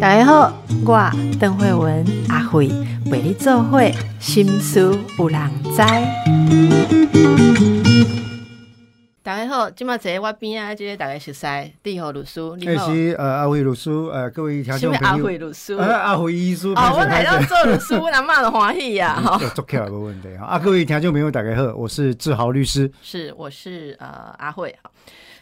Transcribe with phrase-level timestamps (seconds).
[0.00, 0.52] 大家好，
[0.84, 2.68] 我邓慧文阿慧
[3.10, 5.82] 为你做会心思有人知。
[9.22, 11.46] 大家好，今麦坐我边啊，即个大家熟悉
[11.82, 12.92] 地号律师，你那好。
[12.92, 15.74] 是呃阿辉律师，呃各位听什么阿众朋友，慧律师？
[15.74, 19.18] 呃阿辉医师，哦， 我来到做律师，我人骂的欢喜呀！
[19.20, 20.44] 哈， 做起来没问题哈。
[20.44, 22.90] 啊，各位听众朋友，大家好，我是志豪律师。
[23.02, 24.90] 是，我是呃阿慧哈。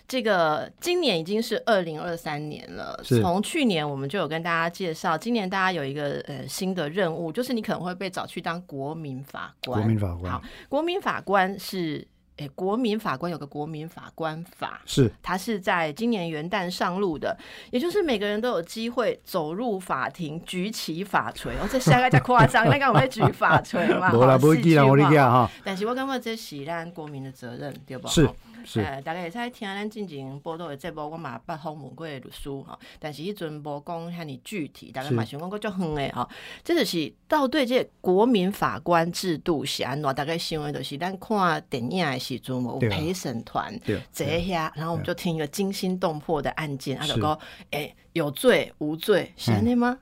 [0.08, 9.80] 这个今年已经是二零二三年了，是从去年我们就有跟大家介绍，今年大家有一个呃新的任务，就是你可能会被找去当国民法官。
[9.80, 17.36] 国民法官好，国民法官是诶，国民法官有个国民法官法，是它是在今年元旦上路的，
[17.70, 21.54] 也就是每个人都有机会走入法庭，举起法锤。
[21.56, 24.12] 哦，这下个才夸张， 那个我会举法锤嘛？
[24.12, 25.08] 无啦，好不会记啦，我理解。
[25.08, 28.08] 戏剧化哈，但是我感觉这是咱国民的责任，对不？
[28.08, 28.28] 是
[28.76, 36.28] 呃，大家会使听咱进前报道的节目，我嘛捌访问过的律师吼，但是迄阵无讲遐尼具体，大家是嘛想讲个足远的吼。
[36.62, 40.14] 这就是到对这个国民法官制度是安怎？
[40.14, 47.38] 大概想的就是咱看电影的时阵有陪审团对坐在遐，然后我们就听一个惊心动魄的案件，啊，是就讲
[47.70, 49.98] 诶有罪无罪，是安尼吗？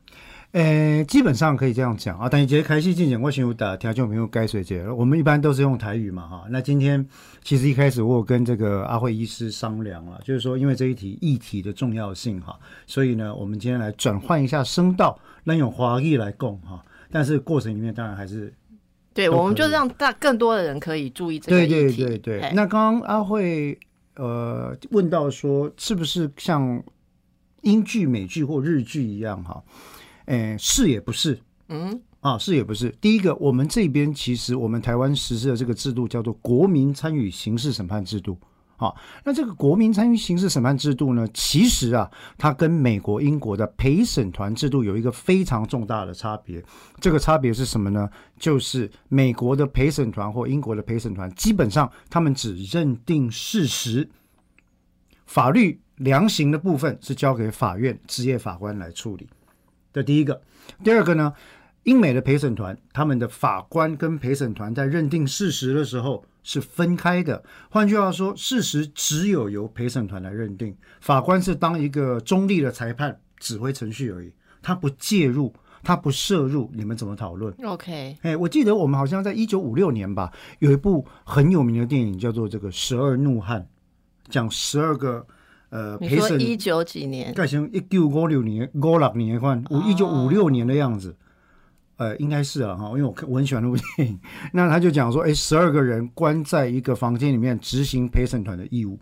[0.53, 2.29] 呃，基本上可以这样讲啊。
[2.29, 4.93] 但是节开始进前，我先有打听众朋友该水节了。
[4.93, 6.45] 我们一般都是用台语嘛哈。
[6.51, 7.07] 那今天
[7.45, 16.85] 其实一开始我有跟这个阿慧医师商量了，就是说因为这一题议题的重要性哈，所以呢，我们今天来转换一下声道，让用华语来供哈。
[17.13, 18.53] 但是过程里面当然还是
[19.15, 22.03] 对，我们就让大更多的人可以注意这个对议题。
[22.03, 22.53] 对对对嘿。
[22.57, 23.79] 那刚刚阿慧
[24.17, 26.83] 呃问到说，是不是像
[27.61, 29.63] 英剧、美剧或日剧一样哈？
[30.31, 32.89] 诶，是也不是嗯，啊，是也不是。
[33.01, 38.39] 第一个，我们这边其实我们台湾实施的这个制度叫做国民参与刑事审判制度。
[38.77, 42.09] 好，那这个国民参与刑事审判制度呢，其实啊，
[42.39, 46.65] 它跟美国、英国的陪审团制度有一个非常重大的差别。
[47.01, 48.09] 这个差别是什么呢？
[48.39, 54.09] 就是美国的陪审团或英国的陪审团，基本上他们只认定事实，
[55.27, 59.29] 法律量刑的部分是交给法院职业法官来处理。
[59.93, 60.41] 这第一个，
[60.85, 61.33] 第二个呢，
[61.85, 67.43] 英美的陪审团，他们的法官跟陪审团在认定事实的时候是分开的。
[67.71, 75.53] 换句话说，事实只有由陪审团来认定，法官是当一个中立的裁判，指挥程序而已，他不介入，
[75.83, 77.53] 他不摄入你们怎么讨论。
[77.65, 83.61] OK，哎，我记得我们好像在一九五六年吧，有一部很有名的电影叫做这个《十二怒汉》，
[84.29, 85.27] 讲十二个
[85.71, 87.33] 呃你说陪审一九几年？
[87.33, 91.17] 盖成一九五六年、五六年款，五一九五六年的样子，
[91.97, 94.19] 呃，应该是啊哈，因为我看我很喜欢那部电影。
[94.53, 98.99] 那他就讲说，哎，十二个人关在一个房间里面执行陪审团的义务，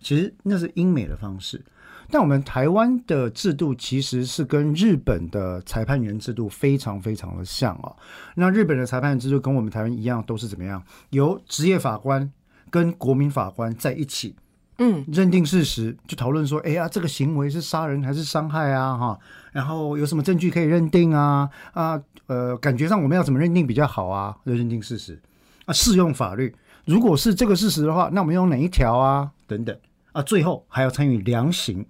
[0.00, 1.64] 其实那是英美的方式。
[2.10, 7.90] 但我们台湾的制度其实是跟日本的裁判员制度非常非常的像啊。
[8.34, 10.84] 那日本的裁判制度跟我们台湾一样，都是怎么样？
[11.10, 12.30] 由职业法官
[12.68, 14.36] 跟国民法官在一起，
[14.78, 18.96] 嗯，认定事实，就讨论说，哎呀，这个行为是杀人还是伤害啊？
[18.96, 19.18] 哈，
[19.52, 21.48] 然后有什么证据可以认定啊？
[21.72, 24.36] 啊，呃，感觉上我们要怎么认定比较好啊？
[24.44, 25.20] 就认定事实
[25.66, 26.54] 啊，适用法律。
[26.84, 29.30] 如果是这个事实的话，那我们用哪一条啊？
[29.46, 29.76] 等等
[30.12, 31.86] 啊，最后还要参与量刑。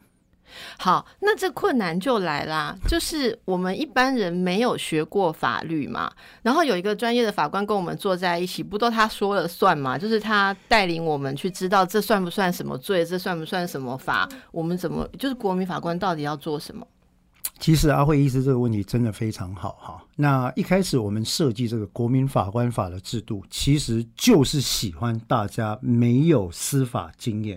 [0.78, 9.96] 好，那这困难就来啦，就是我们一般人没有学过法律嘛，然后有一个专业的法官跟我们坐在一起，不都他说了算嘛？
[9.98, 16.86] 就是他带领我们去知道这算不算什么罪，这算不算什么法，我们怎么就是国民法官到底要做什么？
[17.60, 20.04] 其实阿慧医师这个问题真的非常好哈。
[20.16, 27.56] 那一开始我们设计这个国民法官法的制度，其实就是喜欢大家没有司法经验，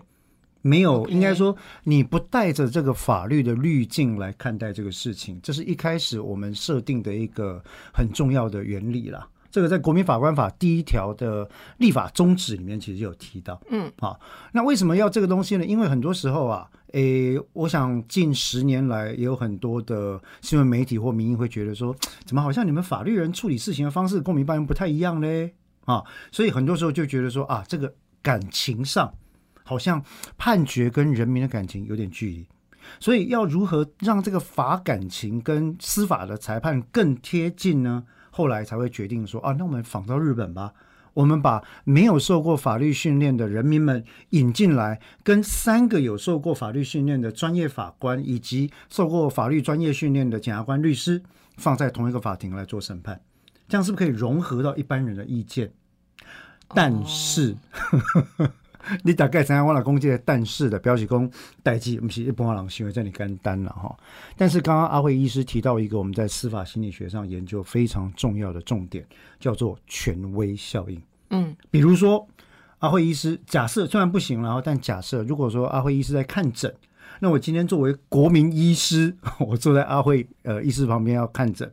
[0.67, 7.63] 没有应该说你不带着这个法律的滤镜来看待这个事情，这是一开始我们设定的一个
[7.93, 9.27] 很重要的原理啦。
[9.49, 13.59] 这个在国民法官法第一条的立法宗旨里面其实就有提到。
[13.71, 14.15] 嗯，啊，
[14.51, 15.65] 那为什么要这个东西呢？
[15.65, 21.95] 因为很多时候啊，诶，我想近十年来也有很多的新闻媒体或民意会觉得说，
[22.25, 25.53] 怎么好像你们法律人处理事情的方式跟我们一般人不太一样嘞？
[25.85, 29.11] 啊，所以很多时候就觉得说啊，这个感情上
[29.67, 30.01] 好像
[30.37, 32.47] 判决跟人民的感情有点距离。
[32.99, 38.05] 所以要如何让这个法感情跟司法的裁判更贴近呢？
[38.31, 40.71] 后来才会决定说啊，那我们仿照日本吧，
[41.13, 51.21] 我们把没有受过法律训练的人民们引进来，跟三个有受过法律训练的专业法官以及受过法律专业训练的检察官、律师
[51.57, 53.19] 放在同一个法庭来做审判，
[53.67, 55.73] 这样是不是可以融合到一般人的意见？
[56.69, 57.55] 但是，
[59.03, 61.29] 你大概知影我老公这个但是的表示讲
[61.63, 63.95] 代志不是一般人想的这么简单了哈。
[64.35, 69.05] 但是刚刚阿慧医师提到一个我们在司法心理学上研究非常重要的重点，
[69.39, 71.01] 叫做权威效应。
[71.29, 72.27] 嗯，比如说
[72.79, 76.73] 阿慧医师，假设虽然不行了，但假设如果说阿慧医师在看诊，
[77.19, 81.71] 那我今天作为国民医师， 我坐在阿慧呃医师旁边要看诊。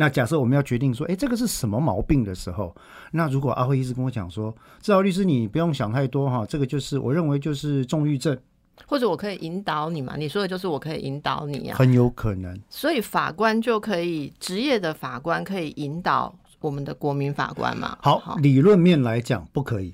[0.00, 2.72] 那假设我们要决定说，哎，这个是什么毛病的时候，
[3.10, 8.38] 那如果阿辉医师跟我讲说，志豪律师你不用想太多哈，这个就是我认为就是重郁症，
[8.86, 10.14] 或者我可以引导你嘛？
[10.16, 12.56] 你说的就是我可以引导你啊，很有可能。
[12.70, 17.98] 所以法官就可以职业的法官可以引导我们的国民法官嘛？
[18.00, 19.92] 好，理论面来讲不可以。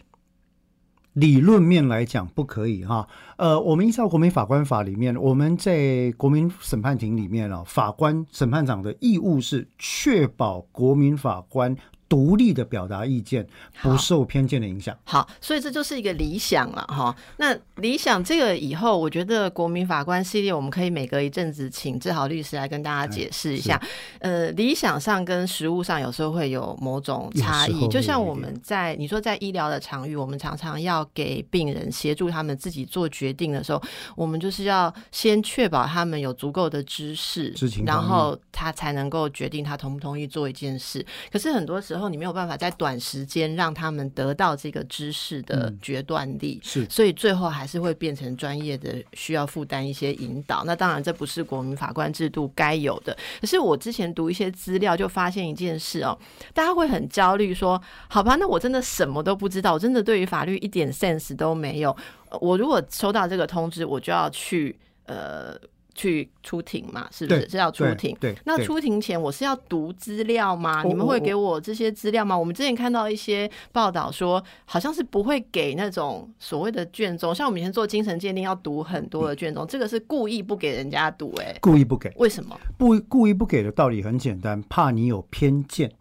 [1.15, 11.77] 理论面来讲不可以哈，呃，我们依照国民法官法里面，我们在国民审判庭里面啊，法官审判长的义务是确保国民法官。
[12.15, 13.45] 独立的表达意见，
[13.83, 14.97] 不受偏见的影响。
[15.03, 17.13] 好，所以这就是一个理想了哈。
[17.39, 23.83] 那理想这个以后，我觉得国民法官系列，我们可以每隔一阵子请志豪律师来跟大家解释一下。
[24.21, 27.89] 呃，理想上跟实务上有时候会有某种差异。
[27.89, 33.83] 就像我们在你说在医疗的场域，我们常常要给病人协助他们自己做决定的时候，
[34.15, 37.53] 我们就是要先确保他们有足够的知识，
[37.85, 41.05] 然后他才能够决定他同不同意做一件事。
[41.33, 42.04] 可是很多时候。
[42.09, 50.65] 你没有办法在短时间让他们得到这个知识的决断力，是，所以最后还是会变成专业的需要负担一些引导。
[50.65, 53.17] 那当然，这不是国民法官制度该有的。
[53.41, 56.19] 可是我之前读一些资料，就发现一件事哦，
[56.53, 61.97] 大家会很焦虑，说：“好吧，那我真的什么都不知道，我真的对于法律一点 sense 都没有。
[62.41, 65.55] 我如果收到这个通知，我就要去呃。”
[65.95, 67.09] 去出庭嘛？
[67.11, 68.17] 是不是是要出庭？
[68.21, 70.83] 对，那出庭前我是要读资料吗？
[70.83, 72.37] 你们会给我这些资料吗？
[72.37, 82.13] 我们之前看到一些报道说，好像是不会给那种所谓的卷宗，像我们以前做精神鉴定要读很多的卷宗，这个是故意不给人家读，哎，故意不给？
[82.17, 82.59] 为什么？
[82.77, 85.93] 不故意不给的道理很简单，怕你有偏见。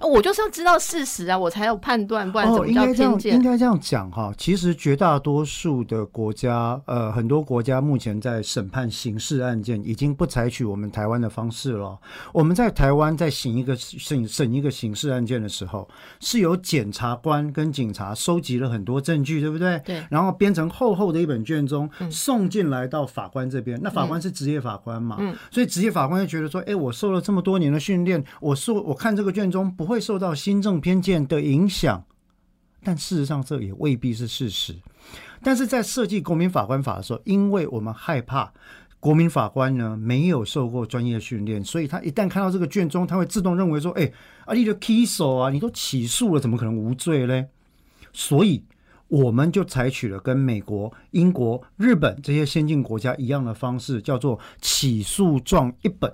[0.00, 3.34] 我就是要知道事实啊，我才有判断，不然怎么叫偏见？
[3.34, 4.32] 应该这样讲哈。
[4.38, 11.98] 其实绝大多数的国家，呃，很多国家目前在审判刑事案件，已经不采取我们台湾的方式了。
[12.32, 15.88] 我们在台湾在审一个审审一个刑事案件的时候，
[16.20, 19.80] 是由检察官跟警察收集了很多证据，对不对？
[19.84, 20.04] 对。
[20.08, 23.76] 然后编成厚厚的一本卷宗，送进来到法官这边。
[23.82, 25.16] 那法官是职业法官嘛？
[25.18, 25.34] 嗯。
[25.50, 29.87] 所以职业法官就觉得说，哎，我受了这么多年的训练，我受我看这个卷宗不。
[29.88, 32.04] 会受到新政偏见的影响，
[32.84, 34.76] 但事实上这也未必是事实。
[35.42, 38.52] 但是在设计国民法官法的时候，因为我们害怕
[39.00, 44.12] 国民法官呢没有受过专业训练，所以他一旦看到这个卷宗，他会自动认为说：“哎，
[44.44, 47.46] 啊，你的起诉啊，你都起诉了，怎么可能无罪呢？”
[48.12, 48.64] 所以
[49.06, 56.12] 我们就采取了跟美国、英国、日本这些先进国家一样的方式，叫做起诉状一本。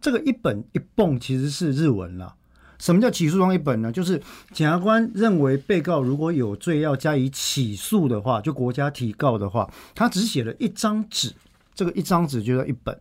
[0.00, 2.34] 这个一本一蹦其实是日文了。
[2.78, 3.90] 什么叫起诉状一本呢？
[3.90, 4.20] 就是
[4.52, 11.32] 检察官认为被告如果有罪要加以起诉的话，就国家提告的话，他只写了一张纸，
[11.74, 12.98] 这个一张纸就叫一本，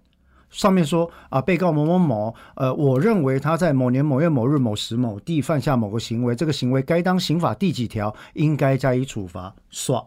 [0.49, 9.53] 上面说啊，被告某某某，呃，我认为他在某年某月某日某时某地犯下某个行为，这个行为该当刑法第几条，应该加以处罚。
[9.69, 10.01] 刷，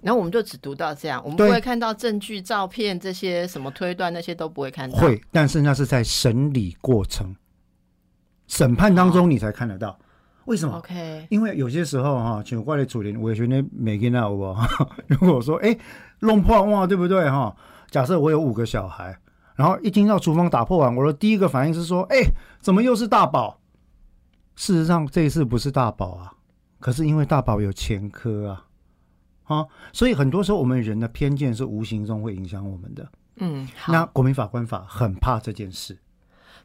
[0.00, 4.96] 然后我们就只读到这样，我们不会看到证据、照片这些什么推断那些都不会看到。
[4.96, 7.36] 会，但是那是在审理过程。
[8.50, 9.96] 审判当中你才看得到，
[10.46, 14.58] 为什么？OK，因为有些时候哈，请过来处理，我也觉得每个人我
[15.06, 15.78] 如果说哎
[16.18, 17.54] 弄破哇，对不对哈？
[17.90, 19.16] 假设我有五个小孩，
[19.54, 22.16] 然后一听到厨房打破碗，我的第一个反应是说，哎，
[22.60, 23.60] 怎么又是大宝？
[24.56, 26.32] 事实上这一次不是大宝啊，
[26.80, 28.64] 可是因为大宝有前科啊，
[29.44, 33.08] 啊，所以很多时候我们人的偏见是无形中会影响我们的。
[33.36, 35.96] 嗯，那国民法官法很怕这件事。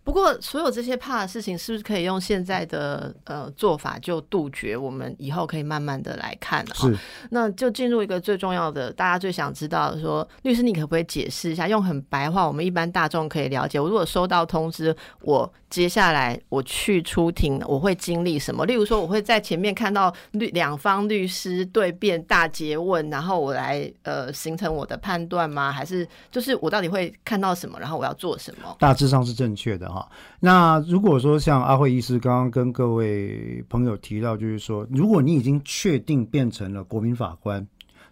[0.06, 4.78] 不过，所有这些怕的事情，是不是可以用现在的呃做法就杜绝？
[4.78, 6.96] 我们以后可以慢慢的来看是，
[7.32, 13.80] 那就进入一个最重要的，大家最想知道的，说律师，你可不可以解释一下，用很白话，我们一般大众可以了解。
[13.80, 18.66] 我如果收到通知，我接下来我去出庭，我会经历什么？
[18.66, 25.74] 例如说，我会在前面看到律两方律师对辩大结问，然后我来呃形成我的判断吗？
[25.74, 27.78] 还是就是我到底会看到什么？
[27.78, 28.74] 然后我要做什么？
[28.80, 29.92] 大致上是正确的。
[29.92, 30.08] 哈，
[30.40, 37.68] 那如果说像阿慧医师刚刚跟各位朋友提到，就是说，如果你已经确定变成了国民法官，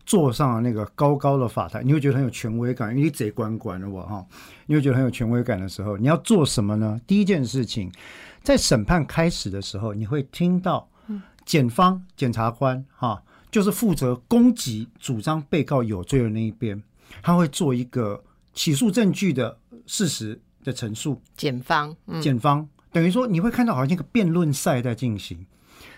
[0.05, 4.25] 坐上了那个高高的法台，你会觉得很有权威感，因为你贼管管了我哈，
[4.65, 6.99] 你会觉得很有权威感的时候，你要做什么呢？
[7.07, 7.91] 第一件事情，
[8.41, 10.89] 在审判开始的时候，你会听到
[11.45, 16.81] 检方检察官哈就是负责攻击主张被告有罪的那一边，
[17.21, 18.21] 他会做一个
[18.53, 21.21] 起诉证据的事实的陈述。
[21.37, 25.45] 检方，嗯，检方等于说你会看到好像一个辩论赛在进行，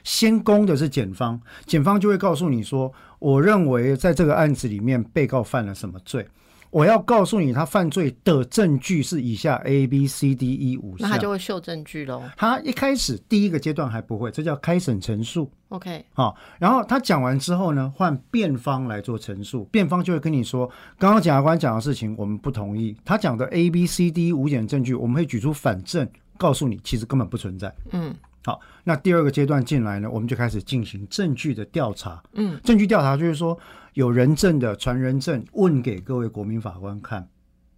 [0.06, 6.26] 先攻的是检方，检方就会告诉你说，我认为在这个案子里面被告犯了什么罪。
[6.72, 11.08] 我要告诉你，他犯罪的证据是以下 A B C D E 五项。
[11.08, 12.22] 那他就会秀证据喽。
[12.36, 15.50] 他一开始第一个阶段还不会，这叫开审陈述。
[15.70, 20.70] OK，好，然后他讲完之后呢，换辩方来做陈述，辩方就会跟你说，
[21.00, 26.06] 刚刚检察官讲的事情我们不同意，他讲的 A B C D 五点证据，我们会举出反证，
[26.38, 27.74] 告诉你其实根本不存在。
[27.92, 28.14] 嗯
[28.46, 32.22] 好，那第二个阶段进来呢，我们就开始进行证据的调查。
[32.34, 33.58] 嗯，证据调查就是说
[33.94, 37.28] 有人证的传人证问给各位国民法官看，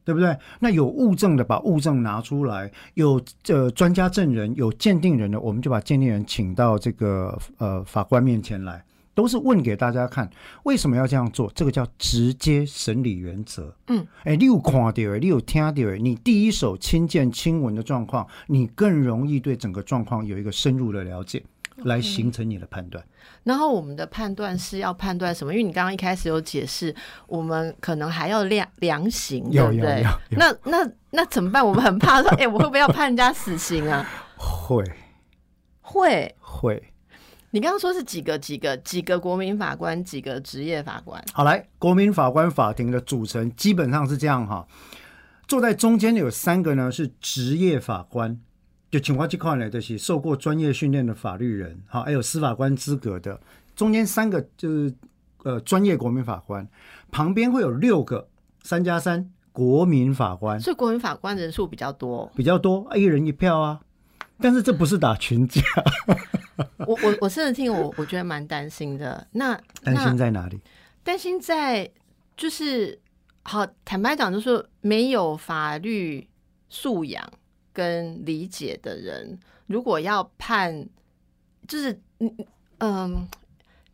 [0.04, 0.38] 对不对？
[0.60, 8.84] 那有物证的把物证拿出来，有呃专家证人、有鉴定人的，我们就把鉴定人请到这个呃法官面前来，
[9.18, 10.30] 都是问给大家看。
[10.62, 11.52] 为什么要这样做？
[11.56, 13.76] 这个叫直接审理原则。
[13.88, 21.44] 嗯，哎，你有看到的，你有听到的，你第一手亲见亲闻的状况，你更容易对整个状况有一个深入的了解，
[21.78, 23.04] 来形成你的判断。
[23.44, 25.52] 然后我们的判断是要判断什么？
[25.52, 26.94] 因为你刚刚一开始有解释，
[27.26, 30.38] 我们可能还要量量刑，对有不对有有？
[30.38, 31.66] 那那那怎么办？
[31.66, 34.08] 我们很怕说，哎、我会不会要判人家死刑啊？
[34.38, 34.84] 会
[35.82, 36.36] 会。
[36.40, 36.94] 会。
[37.50, 41.24] 你刚刚说是几个几个几个国民法官，几个职业法官？
[41.32, 44.68] 好，来，国民法官法庭的组成基本上是这样哈，
[45.48, 48.38] 坐在中间的有三个呢是职业法官，
[48.92, 53.39] 就请我这块呢，就是受过专业训练的法律人，哈，还有司法官资格的，
[53.77, 54.94] 中间三个就是
[55.44, 56.68] 呃专业国民法官，
[57.12, 58.27] 旁边会有六个
[58.63, 62.30] 三加三国民法官，所以国民法官人数比较多。
[62.36, 63.80] 比较多，一人一票啊。
[64.39, 65.62] 但是这不是打群架，
[66.77, 69.27] 我我我真的听我我觉得蛮担心的。
[69.32, 70.60] 那担心在哪里？
[71.03, 71.89] 担心在
[72.36, 73.00] 就是
[73.44, 76.27] 好，坦白讲，就是没有法律
[76.70, 77.27] 素养
[77.74, 80.88] 跟理解的人，如果要判，
[81.67, 82.36] 就是嗯
[82.79, 83.27] 嗯，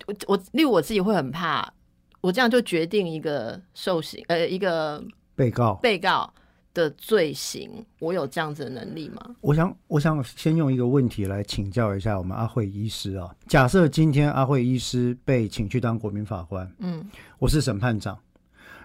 [0.07, 1.73] 我我例如我自己会很怕，
[2.19, 5.03] 我这样就决定一个受刑呃一个
[5.35, 6.33] 被告被告
[6.73, 9.35] 的罪行，我有这样子的能力吗？
[9.41, 13.29] 我想，我想先用一个问题来请教一下我们阿慧医师啊。
[13.47, 17.05] 假设今天阿慧医师被请去当国民法官，嗯
[17.37, 18.17] 我是审判长，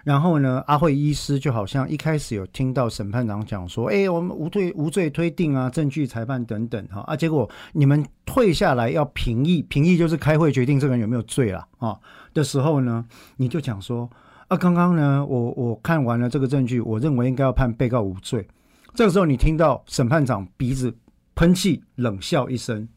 [0.03, 11.99] 然后呢，阿慧医师就好像一开始有听到审判长讲说，哎、我们无罪无罪推定啊，证据裁判等等哈啊，结果你们退下来要评议，评议就是开会决定这个人有没有罪了啊
[12.35, 13.03] 的时候呢，
[13.37, 14.07] 你就讲说。
[14.49, 18.47] 啊，刚刚呢，我我看完了这个证据，我认为应该要判被告无罪。
[18.95, 20.91] 这个时候，你听到审判长鼻子
[21.35, 22.89] 喷气，冷笑一声：“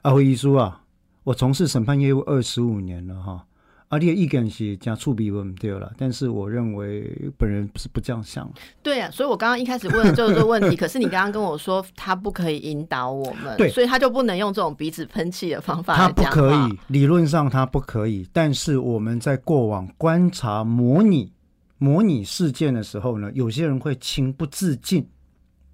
[0.00, 0.80] 阿辉医叔啊，
[1.22, 3.44] 我从事审判业务二十五年了哈，
[3.88, 8.50] 啊，你的意见是加触笔文对了，但是我认为本人不是不这样想。
[8.82, 21.32] 对啊，所以我刚刚一开始问的就是这个问题， 可是你刚刚跟我说他不可以引导我们，对所以他就不能用这种鼻子喷气的方法他不可以，理论上他不可以，但是我们在过往观察模拟
[21.78, 25.06] 模拟事件的时候呢，有些人会情不自禁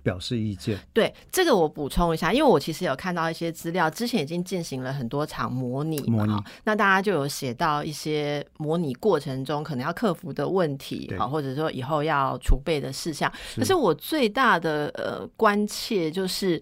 [0.02, 0.78] 表示意见。
[0.92, 13.32] 对这个我补充一下，因为我其实有看到一些资料，之前已经进行了很多场模拟嘛，模拟那大家就有写到一些模拟过程中可能要克服的问题，或者说以后要储备的事项。
[13.56, 16.60] 可是我最大的呃关切就是，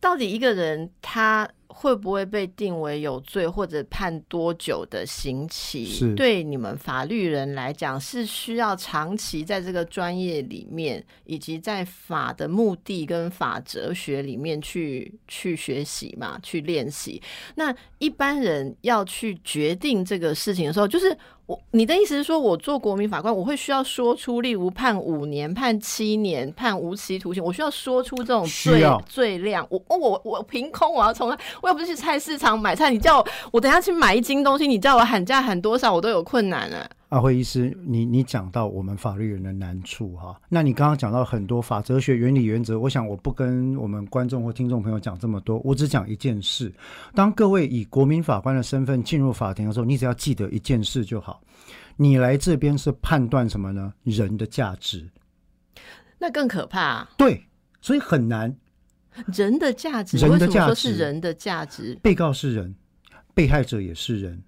[0.00, 5.86] 到底一个人他会不会被定为有罪，或者判多久的刑期？
[5.86, 17.20] 是对你们法律人来讲，是需要长期在这个专业里面，以及在法的目的跟法哲学里面去去学习嘛，去练习。
[17.54, 21.16] 那一般人要去决定这个事情的时候，就是
[21.52, 29.66] 我你的意思是说，我做国民法官，我会需要说出，例如判五年、判七年、判无期徒刑，我需要说出这种罪需要罪量。
[29.68, 36.88] 我哦我我凭空我要从来，我又不是去菜市场买菜，你叫我我等下去买一斤东西，你叫我喊价喊多少，我都有困难啊。
[37.12, 46.72] 阿辉医师，你你讲到我们法律人的难处哈，那你刚刚讲到很多法哲学、原理、原则，我想我不跟我们观众或听众朋友讲这么多，我只讲一件事：
[47.14, 51.42] 当各位以国民法官的身份进入法庭的时候，你只要记得一件事就好，
[51.96, 53.92] 你来这边是判断什么呢？
[54.04, 55.06] 人的价值。
[56.18, 57.44] 那更可怕、啊，对，
[57.82, 58.56] 所以很难。
[59.34, 61.94] 人的价值，人的价值是人的价值？
[62.02, 62.74] 被告是人，
[63.34, 64.42] 被害者也是人。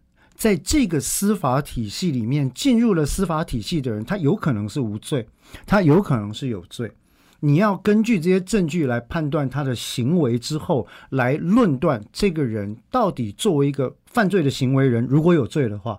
[0.44, 5.26] 在这个司法体系里面，进入了司法体系的人，他有可能是无罪，
[5.64, 6.92] 他有可能是有罪。
[7.40, 15.98] 你要根据这些证据来判断他的行为之后，来论断这个人到底作为一个犯罪的行为人，如果有罪的话，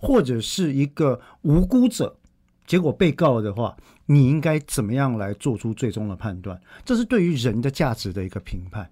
[0.00, 2.18] 或者是一个无辜者，
[2.66, 3.76] 结果被告的话，
[4.06, 6.60] 你应该怎么样来做出最终的判断？
[6.84, 8.90] 这是对于人的价值的一个评判。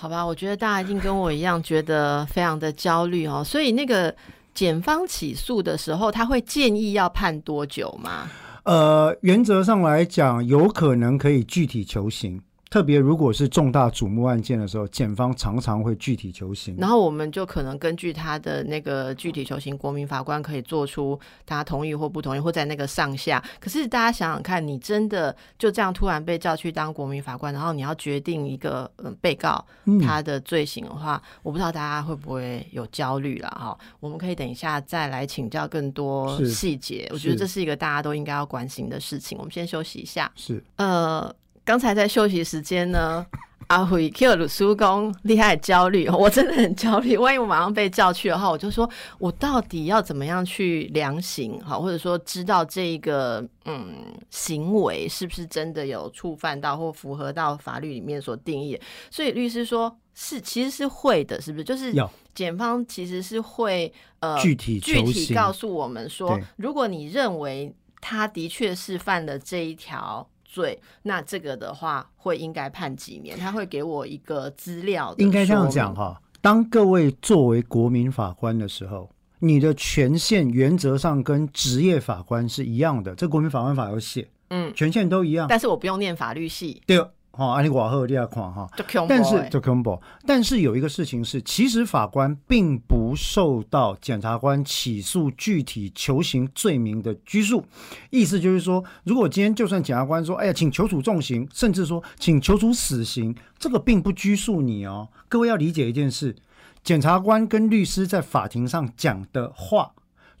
[0.00, 4.14] 好吧，我觉得大家一定跟我一样觉得非常的焦虑哦，所以那个
[4.54, 8.26] 检方起诉的时候，他会建议要判多久吗？
[8.64, 12.40] 呃，原则上来讲，有可能可以具体求刑。
[12.70, 16.76] 特别如果是重大瞩目案件的时候，检方常常会具体求刑。
[16.78, 23.42] 然后我们就可能根据他的那个具体求刑，国民法官可以做出他同意或不同意，或在那个上下。
[23.58, 29.66] 可是大家想想看，你真的就这样突然被叫去当国民法官，然后你要决定一个嗯被告
[30.06, 33.76] 他的罪行的话，我不知道大家会不会有焦虑了哈？
[33.98, 37.08] 我们可以等一下再来请教更多细节。
[37.12, 39.36] 我觉得这是一个大家都应该要关心的事情。
[39.38, 40.30] 我们先休息一下。
[40.36, 41.34] 是呃。
[41.70, 43.24] 刚才在休息时间呢，
[43.68, 47.16] 阿辉 Q 鲁叔公厉害焦虑，我真的很焦虑。
[47.16, 51.62] 万一我马上被叫去的话，我就说我到底要怎么样去量刑？
[51.62, 53.94] 好，或者说知道这一个嗯
[54.30, 58.76] 行为是不是真的有触犯到或符合到法律里面所定义？
[59.08, 61.62] 所以律师说是其实是会的，是不是？
[61.62, 61.94] 就是
[62.34, 70.28] 检方其实是会呃具体具体告诉我们说，如果你认为他的确是犯了这一条。
[70.52, 73.38] 罪，那这个的话会应该判几年？
[73.38, 75.14] 他会给我一个资料。
[75.18, 83.14] 应该这样讲哈，当各位作为国民法官的时候，你的权限原则上跟职业法官是一样的。
[83.14, 85.46] 这国民法官法有写，嗯，权限都一样。
[85.48, 86.82] 但是我不用念法律系。
[86.84, 87.00] 对。
[87.40, 88.68] 哦，安利瓦赫第二款哈，
[89.08, 97.64] 但是就 combo，但是有一个事情是，其实法官并不受到检察官起诉具体求刑罪名的拘束。
[98.10, 105.08] 意思就是说，如果今天就算检察官说，哎呀，请求处重刑，甚至说请求处死刑，这个并不拘束你哦。
[105.26, 106.36] 各位要理解一件事，
[106.84, 109.92] 检察官跟律师在法庭上讲的话。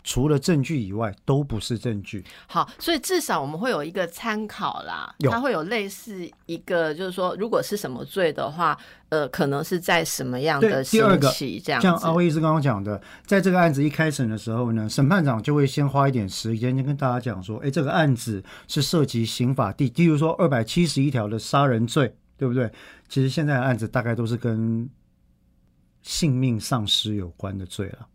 [0.02, 2.24] 除了证据以外，都不是证据。
[2.46, 5.14] 好，所以至少我们会有一个参考啦。
[5.30, 8.76] 它会有类似一个，就是说，如果是什么罪的话，
[9.10, 11.80] 呃，可能是在什么样的星期这样。
[11.80, 22.70] 像阿威医师刚刚讲的，在这个案子一开审的时候呢，审判长就会先花一点时间，先跟大家讲说，哎，这个案子是涉及刑法第，例如说二百七十一条的杀人罪，对不对？
[23.08, 24.88] 其实现在的案子大概都是跟
[26.02, 28.06] 性命丧失有关的罪了。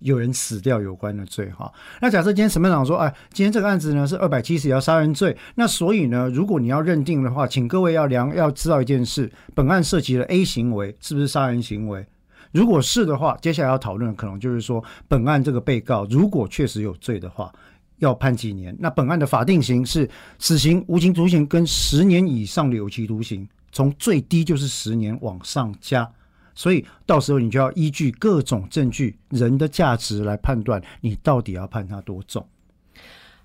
[0.00, 12.06] 有人死掉有关的罪哈，那假设今天审判长说，哎，今天这个案子呢是二百七十条杀人罪，那所以呢，如果你要认定的话，请各位要量要知道一件事，本案涉及了 A 行为是不是杀人行为？
[12.52, 17.52] 如果是的话，接下来要讨论可能就是说，本案这个被告如果确实有罪的话，
[17.98, 18.76] 要判几年？
[18.78, 26.08] 那本案的法定刑是死刑、无期徒刑跟十年以上的有期徒刑，从最低就是十年往上加。
[26.56, 32.44] 所以到时候你就要依据各种证据、人的价值来判断，你到底要判他多重。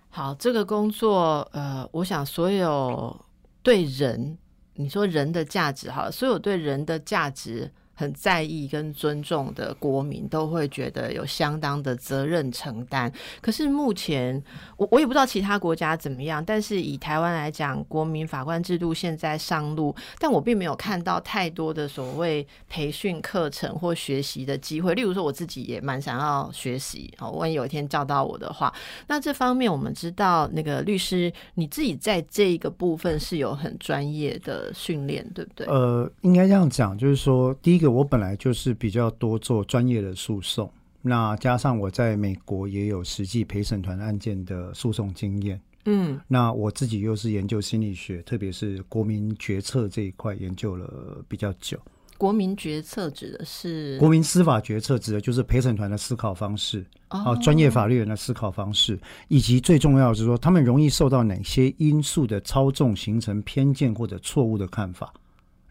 [0.09, 3.15] 好，这个工作，呃，我想所有
[3.61, 4.37] 对人，
[4.75, 7.71] 你说人的价值，哈，所有对人的价值。
[7.93, 13.11] 很在意跟尊重的国民都会觉得有相当的责任承担。
[13.41, 14.41] 可是目前
[14.77, 24.93] 我我也不知道其他国家怎么样，但是以台湾来讲，国民法官制度现在上路，但我并没有看到太多的所谓培训课程或学习的机会。
[24.93, 28.73] 例如说，我自己也蛮想要学习，哦，万一有一天叫到我的话，
[29.07, 35.67] 那这方面我们知道，那个律师你自己在这一个部分是有很专业的训练，对不对？
[35.67, 37.91] 呃，应该这样讲，就是说，第一个。
[37.91, 51.77] 我本来就是比较多做专业的诉讼，那加上我在美国也有实际陪审团案件的诉讼经验，嗯，那我自己又是研究心理学，特别是国民决策这一块研究了比较久。
[52.17, 65.11] 国民决策指的是国民司法决策，指的就是陪审团的思考方式，哦，专业法律人的思考方式，以及最重要的是说，他们容易受到哪些因素的操纵，形成偏见或者错误的看法。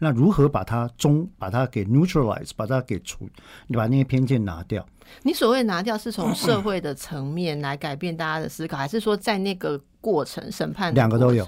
[0.03, 3.29] 那如何把它中把它给 neutralize，把它给除，
[3.67, 4.83] 你把那些偏见拿掉？
[5.21, 11.45] 你所谓拿掉，是从社会的层面来改变大家的思考，还是说在那个过程审判两个都有？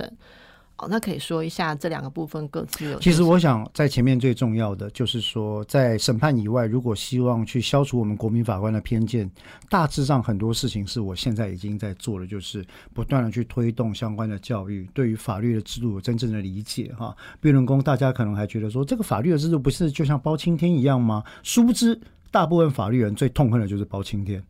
[0.77, 2.99] 哦，那可以说一下这两个部分各自有。
[2.99, 9.29] 其实我想在前面最重要的就是说，在审判以外，如果希望去消除我们国民法官的偏见，
[9.69, 16.91] 大致上很多事情是我现在已经在做的，就是不断的去推动相关的教育，对于法律的制度有真正的理解。
[16.97, 21.23] 哈，辩论工大家可能还觉得说，这个法律的制度不是就像包青天一样吗？
[21.43, 24.43] 殊不知，大部分法律人最痛恨的就是包青天，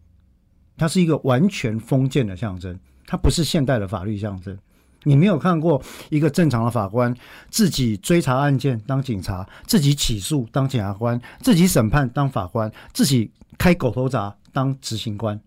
[0.78, 4.58] 它是一个完全封建的象征，它不是现代的法律象征。
[5.04, 7.14] 你没有看过一个正常的法官
[7.50, 15.40] 自己追查案件当警察，自己起诉当检察官，自己审判当法官，自己开狗头铡当执行官，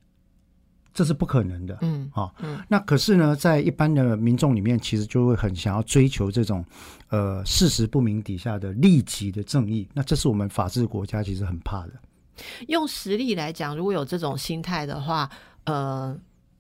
[0.92, 1.78] 这是不可能的。
[1.82, 6.64] 嗯好、嗯那可是呢，在一般的民众里面，其实就会很想要追求这种
[7.10, 9.88] 呃事实不明底下的立即的正义。
[9.92, 11.92] 那这是我们法治国家其实很怕的。
[12.68, 15.30] 用实力来讲，如果有这种心态的话，
[15.64, 16.16] 呃，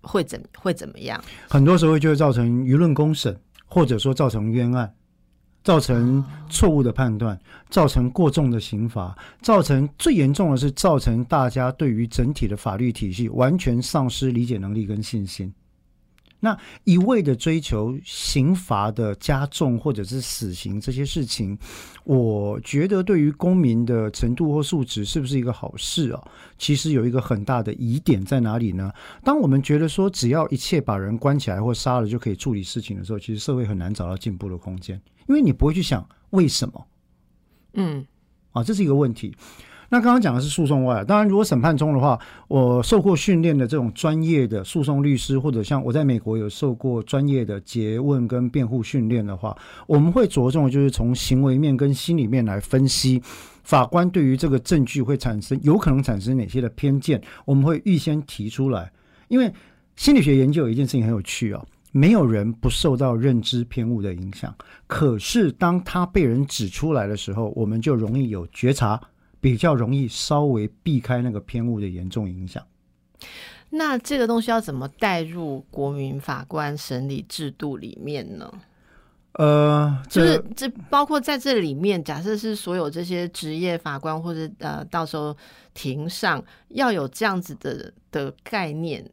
[0.06, 1.22] 会怎会怎么样？
[1.48, 4.94] 很多时候就会造成舆论公审，或者说造成冤案，
[5.64, 7.38] 造成错误的判断，
[7.68, 15.52] 造成过重的刑罚，造成最严重的是造成大家对于整体的法律体系完全丧失理解能力跟信心。
[16.38, 21.58] 那一味的追求刑罚的加重或者是死刑这些事情，
[22.04, 26.22] 我觉得对于公民的程度或素质是不是一个好事啊？
[26.58, 28.92] 其实有一个很大的疑点在哪里呢？
[29.24, 36.86] 当我们觉得说只要一切把人关起来或杀了就可以处理事情的时候，其实社会很难找到进步的空间，因为你不会去想为什么
[37.74, 38.06] 嗯
[38.52, 39.34] 啊，这是一个问题。
[39.88, 42.18] 那刚刚讲的是诉讼外，当然如果审判中的话，
[42.48, 53.22] 我受过训练的这种专业的诉讼律师，或者像我在美国有受过专业的诘问跟辩护训练的话，我们会着重就是从行为面跟心里面来分析
[53.62, 58.90] 法官对于这个证据会产生有可能产生哪些的偏见，我们会预先提出来。
[59.28, 59.52] 因为
[59.94, 64.52] 心理学研究有一件事情很有趣哦，没有人不受到认知偏误的影响，
[64.86, 69.00] 可是当他被人指出来的时候，我们就容易有觉察。
[69.40, 72.62] 比较容易稍微避开那个偏误的严重影响。
[73.70, 78.52] 那这个东西要怎么带入国民法官审理制度里面呢？
[79.32, 85.36] 呃，就是这包括在这里面，假设是所有这些职业法官或者呃，到时候
[85.74, 89.04] 庭上要有这样子的的概念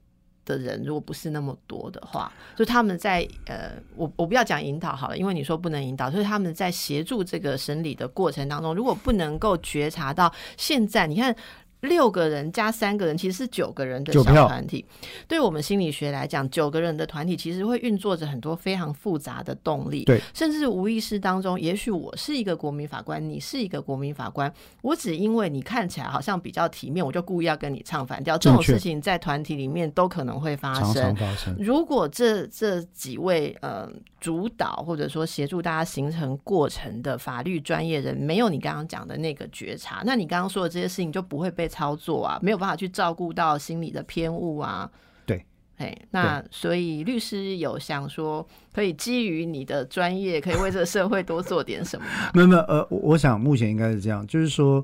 [0.45, 11.35] 的人，如果不是那么多的话，就他们在呃，我我不要讲引导好了，因为你说不能引导，就是他们在协助这个审理的过程当中，如果不能够觉察到现在，你看。
[11.83, 14.85] 六个人加三个人，其实是九个人的小团体。
[15.27, 20.05] 对我们心理学来讲，九个人的团体其实会运作着很多非常复杂的动力。
[20.05, 28.37] 对，甚至无意识当中，也许我是一个国民法官，你是一个国民法官，我只因为你看起来好像比较体面，我就故意要跟你唱反调。
[28.37, 30.93] 这种事情在团体里面都可能会发生。
[30.93, 31.55] 常常发生。
[31.59, 33.89] 如果这这几位呃
[34.23, 44.89] 主导或者说协助大家形成过程的法律专业人，没有你刚刚讲的那个觉察，那你刚刚说的这些事情就不会被操作啊，没有办法去照顾到心理的偏误啊。
[45.25, 52.05] 对，哎，那所以律师有想说，可以基于你的专业，可以为这个社会多做点什么？
[52.33, 54.81] 没有没有，呃，我我想目前应该是这样，就是说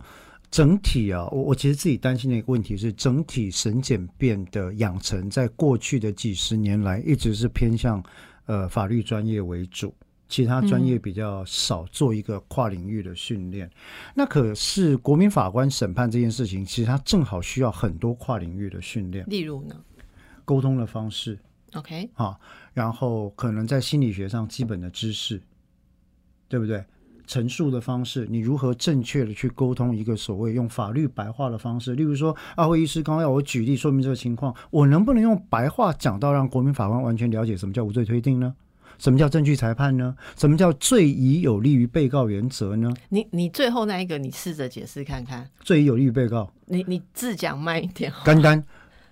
[0.52, 8.04] 整体啊，我我其实自己担心的一个问题是，整体审检变的养成，在过去的几十年来，一直是偏向
[8.50, 9.94] 呃法律专业为主。
[10.28, 13.68] 其他专业比较少做一个跨领域的训练，
[14.14, 19.26] 那可是国民法官审判这件事情，其实他正好需要很多跨领域的训练。
[19.28, 19.76] 例如呢
[20.46, 21.40] 沟通的方式
[21.74, 22.40] ？OK，啊，
[22.76, 25.42] 然后可能在心理学上基本的知识，
[26.48, 26.86] 对不对？
[27.30, 31.94] 陈述的方式，你如何正确的去沟通一个所谓用法律白话的方式？
[31.94, 38.56] 例如说，阿辉医师刚刚要我举例说明这个情况，我能不能用白话讲到让国民法官完全了解什么叫无罪推定呢？
[38.98, 40.16] 什么叫证据裁判呢？
[40.36, 42.92] 什么叫罪疑有利于被告原则呢？
[43.10, 45.48] 你你最后那一个，你试着解释看看。
[45.62, 48.12] 罪疑有利于被告，你你字讲慢一点。
[48.26, 48.64] 单单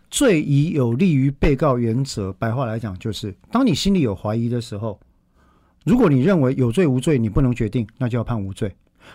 [0.09, 4.99] 罪疑有利于被告原则，白话来讲就是，当你心里有怀疑的时候，
[5.87, 8.69] 如果你认为有罪无罪你不能决定，那就要判无罪；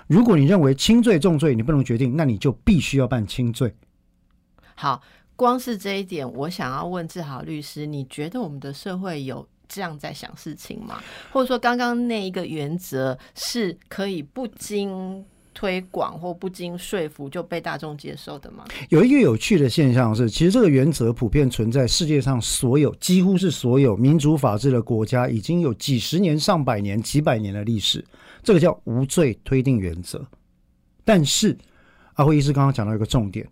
[0.07, 3.75] 如果你认为轻罪重罪你不能决定，那你就必须要判轻罪。
[4.75, 5.03] 好，
[5.37, 9.47] 光是这一点，我想要问志豪律师，你觉得我们的社会有？
[9.69, 11.03] 这样在想事情吗？
[11.33, 18.65] 或者说，刚刚那一个原则是可以不经推广或不经说服就被大众接受的吗？
[18.89, 28.05] 有一个有趣的现象是，其实这个原则普遍存在世界上所有，几乎是所有民主法治的国家，已经有几十年、上百年、几百年的历史。
[28.43, 30.25] 这个叫无罪推定原则。
[31.05, 31.57] 但是，
[32.15, 33.47] 阿辉医师刚刚讲到一个重点。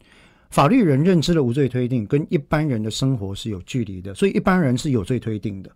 [0.51, 5.71] 法律人认知的无罪推定跟一般人的生活是有距离的，所以一般人是有罪推定的。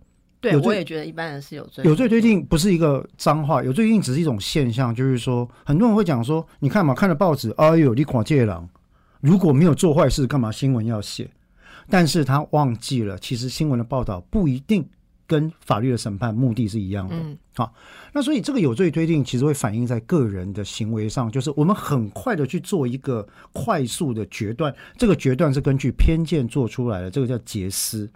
[0.52, 1.84] 对，我也觉得一般人是有罪。
[1.84, 8.68] 有罪推定不是一个脏话，有罪推定只是一种现象，就是说，很多人会讲说，你看嘛，看了报纸，哎呦，你垮戒狼，
[9.20, 11.30] 如果没有做坏事，干嘛新闻要写？
[11.88, 14.86] 但是他忘记了，其实新闻的报道不一定
[15.26, 17.14] 跟法律的审判目的是一样的。
[17.14, 17.72] 嗯，好，
[18.12, 28.10] 那所以这个有罪推定其实会反映在个人的行为上，就是我们很快的去做一个快速的决断，这个决断是根据偏见做出来的，这个叫结思。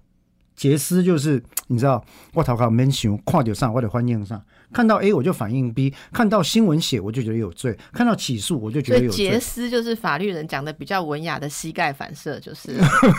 [0.58, 4.42] 杰斯就是 你知道，我头壳没想，看到上我得欢迎上，
[4.72, 12.74] 看到 A 我就反应 B，看到新闻写我就觉得有罪，看到起诉我就觉得有罪，杰斯就是法律人讲的比较文雅的膝盖反射，就是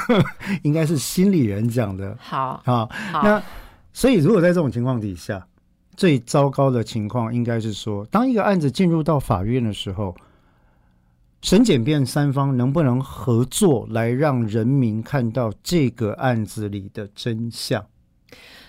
[0.63, 2.85] 应该是心理人讲的好啊。
[3.13, 3.41] 好那
[3.93, 5.47] 所以如果在这种情况底下，
[5.95, 10.13] 最糟糕的情况应该是说，当一个案子进入到法院的时候。
[11.41, 17.85] 审检辩三方能不能合作来让人民看到这个案子里的真相？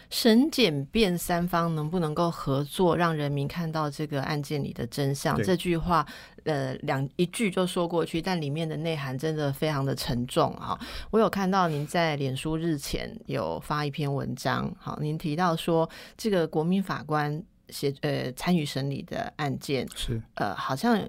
[0.09, 5.37] 审检辩三方能不能够合作，让人民看到这个案件里的真相？
[5.37, 6.05] 对这句话，
[6.45, 10.77] 呃，两一句就说过去，但里面的内涵真的非常的沉重啊！
[11.11, 21.01] 我有看到您在脸书日前有发一篇文章，好，您提到说这个国民法官协呃参与审理的案件，是呃，好像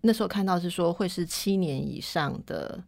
[0.00, 2.82] 那时候看到是说会是七年以上的，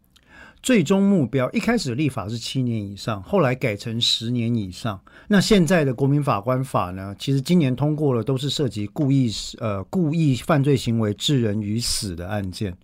[0.63, 5.01] 最终目标，一开始立法是七年以上，后来改成十年以上。
[5.29, 7.15] 那现在的国民法官法呢？
[7.19, 12.77] 其实今年通过了，都是涉及故意呃故意犯罪行为致人于死的案件，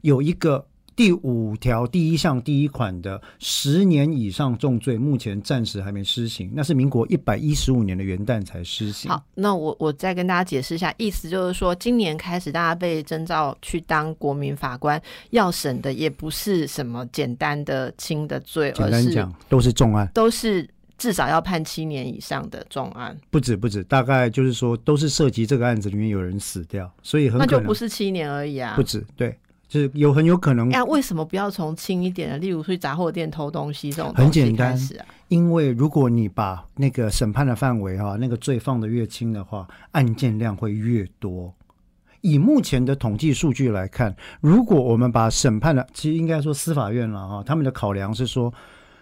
[0.00, 0.66] 有一个。
[1.02, 9.10] 第五条第一项第一款的十年以上重罪，目前暂时还没施行，那是民国一百一十五年的元旦才施行。
[9.10, 20.64] 好，那我我再跟大家解释一下，意思就是说，今年开始大家被征召去当国民法官，要审的也不是什么简单的轻的罪，简而是单讲，都是重案，都是
[20.96, 28.84] 至少要判七年以上的重案，不止不止，大概就是说都是涉及这个案子里面有人死掉，所以很可能那就不是七年而已啊不。
[28.84, 29.36] 止，对，
[29.72, 34.78] 就是有很有可能哎呀，为什么不要从轻一点的，例如去杂货店偷东西这种很简单？
[35.28, 41.50] 因为如果你把那个审判的范围哈、那个罪放的越轻的话，案件量会越多。
[42.20, 48.52] 以目前的统计数据来看，如果我们把审判的，其实应该说司法院了哈、他们的考量是说，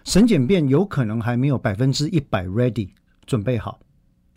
[0.05, 2.87] 审检辩有可能还没有百分之一百 ready
[3.25, 3.77] 准备好，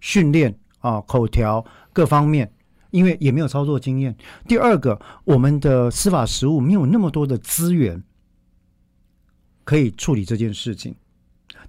[0.00, 2.50] 训练啊、口条各方面，
[2.94, 4.16] 因为也没有操作经验。
[4.46, 8.00] 第二个，我们的司法实务没有那么多的资源
[9.64, 10.94] 可以处理这件事情。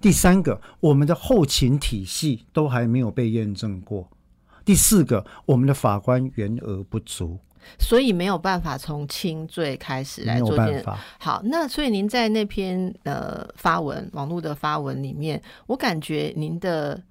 [0.00, 4.08] 第三个，我们的后勤体系都还没有被验证过。
[4.64, 7.40] 第四个，我们的法官员额不足，
[7.80, 10.56] 所以没有办法从轻罪开始来做。
[11.18, 17.02] 好，那所以您在那篇呃发文网络的发文里面，我感觉您的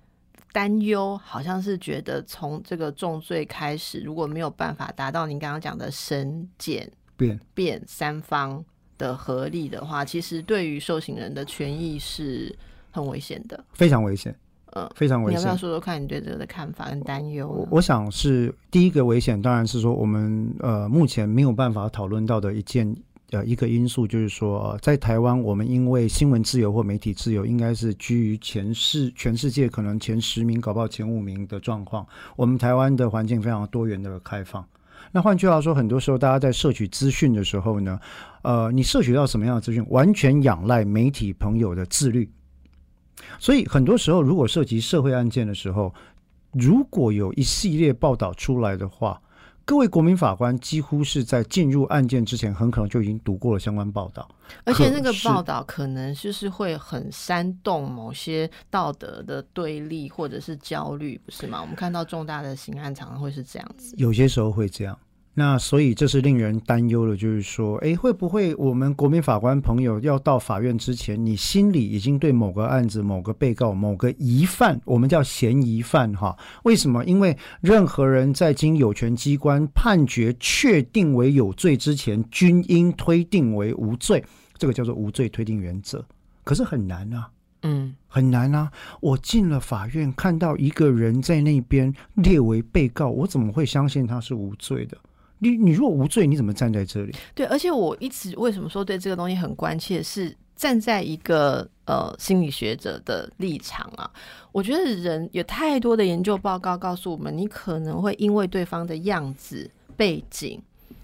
[0.56, 8.64] 担忧好像是觉得从这个重罪开始，如果没有办法达到您刚刚讲的审检变辩三方
[8.98, 12.58] 的合力的话，其实对于受刑人的权益是
[12.90, 13.62] 很危险的。
[13.74, 14.34] 非常危险，
[14.72, 15.58] 嗯，非常危险你要不要。
[15.58, 17.50] 说说看你对这个的看法跟担忧？
[17.50, 22.96] 我我想是第一个危险，当然是说我们呃目前没有办法讨论到的一件
[23.32, 32.06] 呃一个因素，就是说、呃在台湾我们因为新闻自由或媒体自由，应该是居于前世全世界可能前十名，搞不好前五名的状况。
[32.36, 34.66] 我们台湾的环境非常多元的开放。
[35.12, 38.00] 那换句话说，很多时候大家在摄取资讯的时候呢，
[38.42, 42.30] 呃，你摄取到什么样的资讯，完全仰赖媒体朋友的自律。
[43.40, 45.94] 所以很多时候，如果涉及社会案件的时候，
[46.52, 49.22] 如果有一系列报道出来的话，
[49.66, 54.30] 各位国民法官几乎是在进入案件之前，很可能就已经读过了相关报道。
[54.64, 61.60] 而且那个报道可能就是会很煽动某些道德的对立或者是焦虑，不是吗？
[61.60, 63.96] 我们看到重大的刑案常常会是这样子。
[63.98, 64.96] 有些时候会这样。
[65.38, 76.38] 那所以这是令人担忧的，就是说，诶，会不会我们国民法官朋友要到法院之前，你心里已经对某个案子、某个被告、某个疑犯，我们叫嫌疑犯哈？
[76.64, 77.04] 为什么？
[77.04, 84.24] 因为任何人在经有权机关判决确定为有罪之前，均应推定为无罪，
[84.58, 86.02] 这个叫做无罪推定原则。
[86.46, 87.30] 可是很难啊。
[87.64, 88.72] 嗯，很难啊！
[89.02, 94.96] 我进了法院，看到一个人在那边列为被告，我怎么会相信他是无罪的？
[95.40, 97.16] 你你若无罪，你怎么站在这里？
[97.34, 97.46] 对。
[97.48, 104.10] 而且我一直为什么说对这个东西很关切，是站在一个呃心理学者的立场啊。
[104.52, 110.62] 我觉得人有太多的研究报告告诉我们，你可能会因为对方的样子、背景，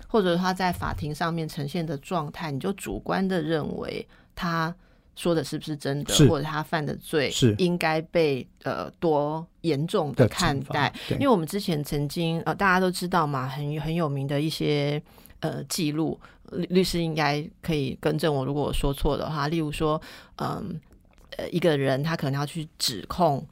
[0.07, 4.75] 或者他在法庭上面呈现的状态，你就主观的认为他。
[5.15, 10.91] 说的是不是真的，或者他犯的罪是应该被呃多严重的的看待？
[11.07, 15.01] 对因为我们之前曾经呃大家都知道嘛，很很有名的一些
[15.41, 16.19] 呃记录，
[16.51, 19.47] 律律师应该可以更正我，如果我说错的话。
[19.47, 20.01] 例如说，
[20.37, 20.79] 嗯
[21.37, 23.45] 呃一个人他可能要去指控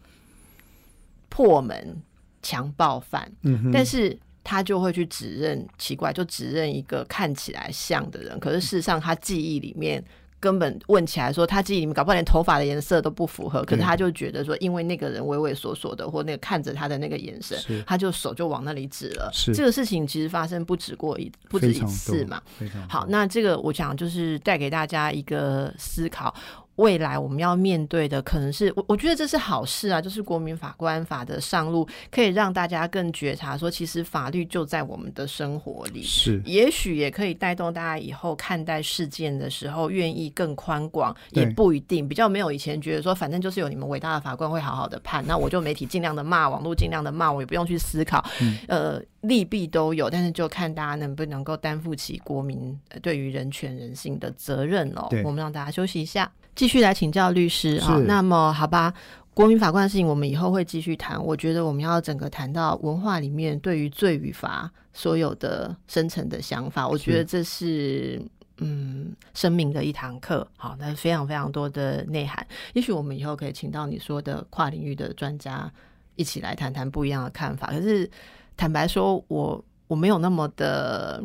[1.27, 2.01] 破门
[2.41, 10.03] 强暴犯，嗯哼，但是他就会去指认，奇怪，就指认一个看起来像的人，可是事实上他记忆里面
[10.39, 19.29] 根本问起来说他自己里面搞不好连头发的颜色都不符合，可是他就觉得说，因为那个人畏畏缩缩的，或那个看着他的那个眼神，他就手就往那里指了。
[19.33, 22.41] 是这个事情其实发生不止过一不止一次嘛。
[22.87, 26.33] 好，那这个我想就是带给大家一个思考。
[26.79, 48.23] 未来我们要面对的可能是我，我觉得这是好事啊，就是国民法官法的上路，可以让大家更觉察说，其实法律就在我们的生活里，是，也许也可以带动大家以后看待事件的时候，愿意更宽广，也不一定，比较没有以前觉得说，反正就是有你们伟大的法官会好好的判，那我就媒体尽量的骂，网络尽量的骂，我也不用去思考，
[48.69, 55.09] 呃，利弊都有，但是就看大家能不能够担负起国民对于人权人性的责任哦。
[55.25, 56.31] 我们让大家休息一下。
[56.55, 58.93] 继续来请教律师啊，那么好吧，
[59.33, 61.23] 国民法官的事情我们以后会继续谈。
[61.23, 68.21] 我觉得我们要整个谈到文化里面对于罪与罚所有的深层的想法，我觉得这是
[68.57, 70.45] 嗯生命的一堂课。
[70.57, 72.45] 好，那非常非常多的内涵。
[72.73, 75.71] 也许我们以后可以请到你说的跨领域的专家
[76.15, 77.67] 一起来谈谈不一样的看法。
[77.67, 78.09] 可是
[78.57, 81.23] 坦白说，我我没有那么的。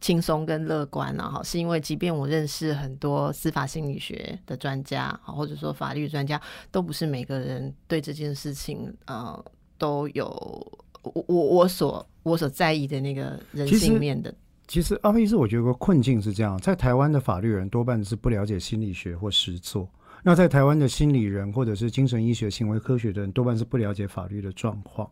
[0.00, 9.44] 轻松跟乐观啊，哈，是因为即便我认识很多司法心理学的专家，或者说法律专家，都不是每个人对这件事情，呃，
[9.76, 10.24] 都有
[11.02, 14.34] 我我我所我所在意的那个人性面的。
[14.66, 19.88] 其实阿飞是我觉得个困境是这样，在台湾的法律人多半是不了解心理学或实作，
[20.22, 25.10] 那在台湾的心理人或者是精神医学、行为科学的人多半是不了解法律的状况。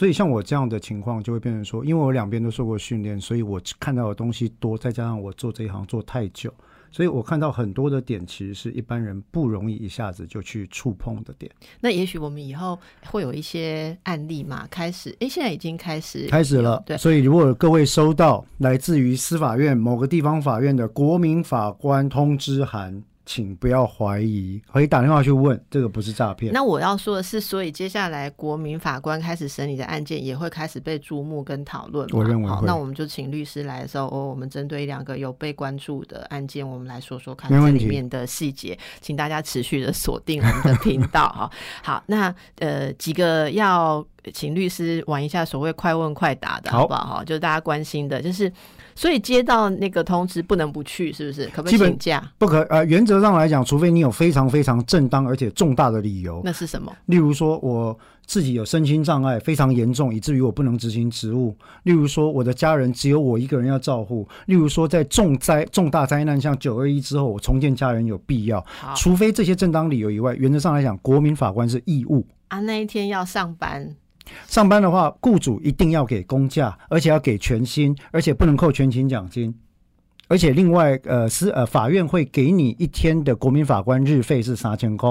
[0.00, 6.50] 所以像我这样的情况，就会变成说，因为我两边都受过训练，所以我看到的东西多，再加上我做这一行做太久，
[6.90, 11.52] 所以我看到很多的点，其实是一般人不容易一下子就去触碰的点。
[11.80, 12.78] 那也许我们以后
[13.10, 16.82] 会有一些案例嘛，开始，哎，现在已经开始开始了。
[16.86, 23.02] 对，所以如果各位收到来自于司法院某个地方法院的国民法官通知函。
[23.30, 26.52] 请不要怀疑，可以打电话去问，这个不是诈骗。
[26.52, 32.08] 那我要说的是，所以接下来国民法官开始审理的案件也会开始被注目跟讨论。
[32.10, 41.48] 我认为好，那我们就请律师来的时候，哦，我们针对两个有被关注的案件，我们来说说看这里面的细节，请大家持续的锁定我们的频道哈。
[41.84, 47.18] 好，那呃几个要请律师玩一下所谓快问快答的好不好？
[47.18, 48.52] 哈，就是大家关心的，就是。
[48.94, 51.46] 所以接到那个通知不能不去，是不是？
[51.46, 52.32] 可不可以请假？
[52.38, 52.60] 不可。
[52.62, 56.40] 呃，原则上来讲，除非你有非常非常正当而且重大的理由。
[56.44, 56.92] 那是什么？
[57.06, 61.56] 例如说，我自己有身心障碍非常严重，以至于我不能执行职务。
[61.84, 64.28] 例如说，我的家人只有我一个人要照顾。
[64.46, 68.64] 例如说，在重灾重大灾难，像九二一之后，我重建家人有必要。
[68.94, 72.60] 除非这些正当理由以外，原则上来讲，国民法官是义务啊。
[72.60, 73.96] 那一天要上班。
[74.46, 79.54] 上班的话，雇主一定要给公假，而且要给全薪，而且不能扣全勤奖金，
[80.28, 85.08] 而且另外，呃，是呃，法院会给你一天的国民法官日费是三千块。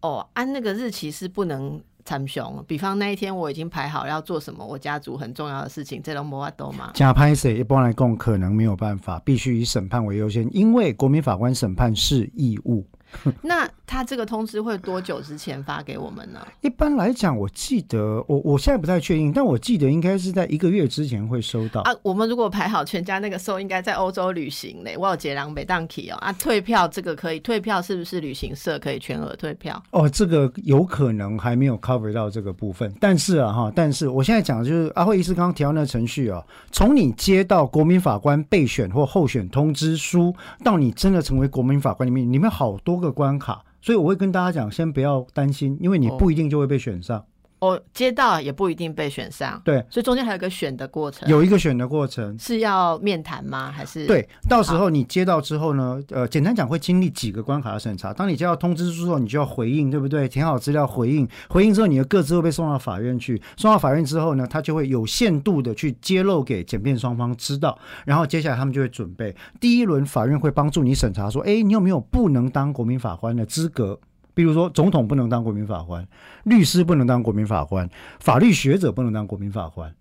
[0.00, 6.90] 哦，按那个日期是不能参雄，比方那一天我已经排好要做什么，我家族很重要的事情，这种摩法多吗？
[6.94, 12.84] 假拍谁一般来讲可能没有办法，必须以审判为优先，因为国民法官审判是义务。
[13.42, 16.40] 那他这个通知会多久之前发给我们呢？
[16.60, 21.92] 一般来讲，我记得我我现在不太确定，但我记得应该是在一个月之前会收到啊。
[22.02, 24.96] 我们如果排好全家那个时候，应该在欧洲旅行嘞。
[24.96, 29.82] 我有捷郎北当 k 哦啊，退票这个可以退票，是不是旅行社可以全额退票？
[29.90, 42.99] 哦，这个有可能还没有 cover 到这个部分，但是啊哈，但是我现在讲的就是阿慧医师刚刚提到那个程序啊，从你接到国民法官备选或候选通知书，到你真的成为国民法官里面，里面好多。
[43.00, 47.24] 个关卡，所以我会跟大家讲，先不要担心，因为你不一定就会被选上。
[47.60, 53.70] 哦，接到也不一定被选上，对，所以中间还有一个选的过程，有一个选的过程是要面谈吗？
[53.70, 56.02] 还是对，到时候你接到之后呢？
[56.10, 58.12] 呃，简单讲会经历几个关卡的审查。
[58.14, 60.26] 当你接到通知书之后，你就要回应，对不对？
[60.26, 74.00] 填好资料回应，回应之后你的各自会被送到法院去，送到法院之后呢，他就会有限度的去揭露给检辩双方知道，然后接下来他们就会准备第一轮，法院会帮助你审查，说，哎，你有没有不能当国民法官的资格？
[74.34, 76.06] 比如说，总统不能当国民法官，
[76.44, 77.88] 律师不能当国民法官，
[78.18, 79.94] 法律学者不能当国民法官。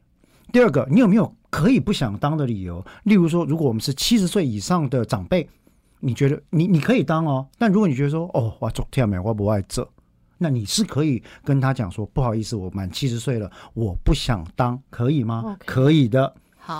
[0.51, 2.83] 第二个，你有没有可以不想当的理由？
[3.03, 5.47] 例如说，如果我们是七十岁以上的长辈，
[5.99, 7.47] 你觉得你你可以当哦。
[7.57, 9.88] 但如果你觉得说，哦，我昨天没我不爱这，
[10.38, 15.57] 那你是可以跟他讲说，不好意思，我满七十岁了，我不想当，可以吗？
[15.65, 16.34] 可以的。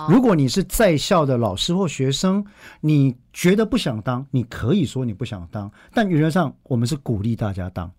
[0.08, 2.44] 如果你是在校的老师或学生，
[2.80, 7.90] 你觉得不想当，你可以说你不想当，但原则上我们是鼓励大家当。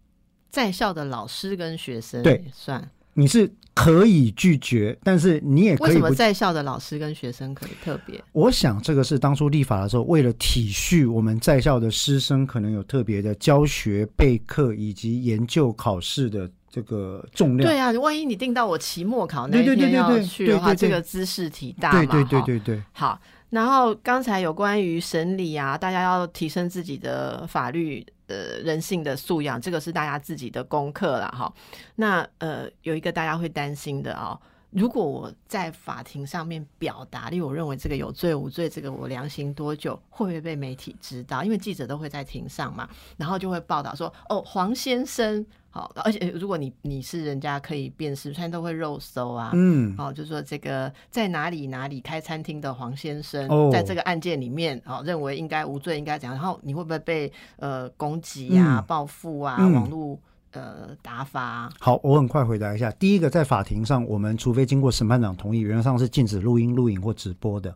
[0.49, 6.13] 在校的老师跟学生对算你是可以拒绝，但是你也可为什么。
[6.13, 8.21] 在校的老师跟学生可以特别？
[8.31, 17.69] 我想这个是当初立法的时候，为了体恤我们在校的师生，可能有特别的教学、备课以及研究考试的这个重量。
[17.69, 21.99] 对啊，万一你定到我期末考那天要去的话，这个姿势体大嘛？
[21.99, 31.27] 对对对哈对对，好，然后刚才有关于审理啊，大家要提升自己的法律呃人性的素养，这个是大家自己的功课啦。
[31.37, 31.53] 哈。
[31.95, 34.39] 那呃有一个大家会担心的哦。
[34.71, 41.43] 如果我在法庭上面表达，例如我认为这个有罪无罪，这个我量刑多久，会不会被媒体知道？
[41.43, 56.33] 因为记者都会在庭上嘛，然后就会报道说，哦，黄先生，好，而且如果你你是人家可以辨识，现在都会肉搜啊，嗯，哦，就说这个在哪里哪里开餐厅的黄先生，哦在这个案件里面，哦，认为应该无罪，应该怎样？
[56.33, 60.17] 然后你会不会被呃攻击啊、嗯报复啊、嗯网络
[60.51, 62.91] 呃打法、好，我很快回答一下。
[62.91, 67.75] 第一个，在法庭上，我们除非经过审判长同意，原则上是禁止录音、录影或直播的。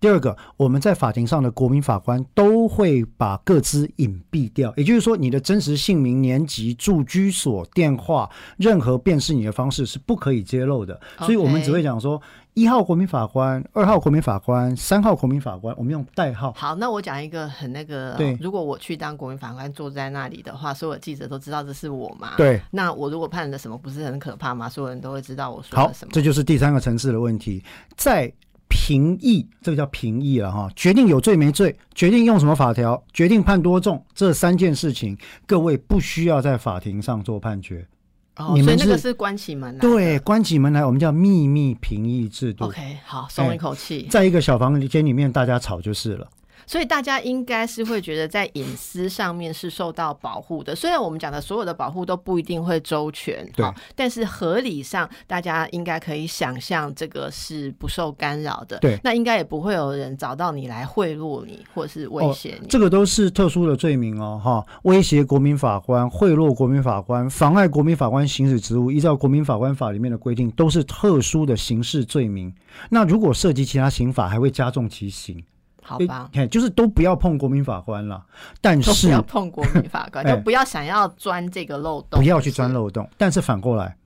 [0.00, 10.98] 第二个，我们在法庭上的国民法官都会把各自隐蔽掉，也就是说，你的真实姓名、年级、住居所、电话，任何辨识你的方式是不可以揭露的。
[11.20, 12.20] 所以我们只会讲说，
[12.54, 16.52] 一号国民法官、二号国民法官、三号国民法官，我们用代号。
[16.52, 22.36] 好，那我讲一个很那个，对如果我去当国民法官，坐在那里的话，所有记者都知道这是我嘛？。
[22.36, 24.68] 对，那我如果判了什么，不是很可怕吗？
[24.68, 26.10] 所有人都会知道我说好了什，么。
[26.12, 27.62] 这就是第三个层次的问题，
[27.96, 28.32] 在
[28.68, 35.16] 评议，这个叫评议了哈，决定有罪没罪，决定用什么法条，决定判多重，这三件事情，
[35.46, 37.86] 各位不需要在法庭上做判决。
[38.36, 39.80] 哦，你们是所以那个是关起门来。
[39.80, 42.66] 对，关起门来，我们叫秘密评议制度。
[42.66, 44.06] ，OK，好，松一口气。
[44.08, 46.28] 在一个小房间里面，大家吵就是了。
[46.68, 58.78] 所以大家应该是会觉得在隐私上面是受到保护的，虽然我们讲的所有的保护都不一定会周全，对好但是合理上大家应该可以想象这个是不受干扰的。
[58.80, 62.68] 对那应该也不会有人找到你来贿赂你或者是威胁你。
[62.68, 72.54] 这个都是特殊的罪名哦，哈，威胁国民法官、贿赂国民法官、妨碍国民法官行使职务，依照国民法官法里面的规定，都是特殊的刑事罪名。
[72.90, 75.42] 那如果涉及其他刑法，还会加重其刑。
[75.88, 76.28] 好吧。
[76.34, 78.22] 诶就是都不要碰国民法官了，
[78.60, 83.08] 但是不是要碰国民法官， 哎就不要想要钻这个漏洞，不要去钻漏洞。
[83.16, 83.96] 但是反过来，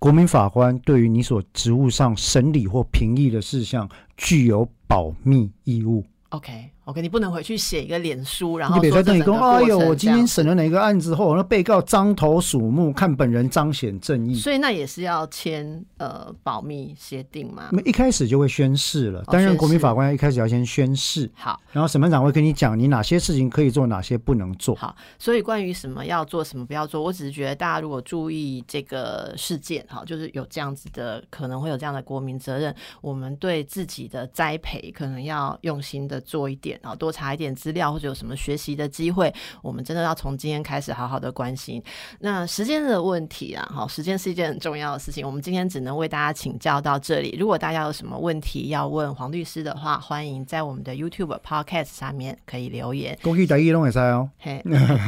[0.00, 6.04] 国民法官对于你所职务上审理或评议的事项，具有保密义务。
[6.30, 14.34] OK OK，你不能回去写一个脸书，然后你比如说，这等你说，整个过哎呦，我今天审了哪个案子后，那被告獐头鼠目，看本人彰显正义。
[14.34, 17.76] 所以那也是要签呃保密协定嘛那。
[17.76, 21.60] 么一开始就会宣誓了，哦担任国民法官一开始要先宣誓，好。
[21.72, 24.74] 然后审判长会跟你讲你哪些事情可以做，哪些不能做。
[24.74, 41.82] 好，所以关于什么要做，什么不要做，我只是觉得大家如果注意这个事件，哈，就是有这样子的，可能会有这样的国民责任，我们对自己的栽培可能要用心的做一点，啊，多查一点资料，或者有什么学习的机会，我们真的要从今天开始好好的关心。
[42.20, 47.36] 那时间的问题啊，好，时间是一件很重要的事情，我们今天只能为大家请教到这里。
[47.38, 53.18] 如果大家有什么问题要问黄律师的话，欢迎在我们的 YouTube Podcast 上面可以留言。
[53.22, 54.62] 公益台一弄也塞哦，嘿，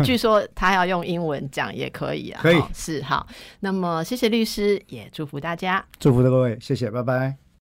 [0.05, 2.41] 据说他要用英文讲也可以啊。
[2.43, 3.27] 可以好是好。
[3.61, 5.85] 那么谢谢律师，也祝福大家。
[5.99, 7.43] 祝福各位，谢谢，拜拜。